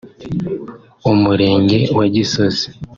Umurenge 1.11 1.77
wa 1.97 2.05
Gisozi 2.13 2.65